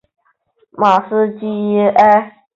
[0.71, 1.45] 马斯基
[1.95, 2.37] 埃。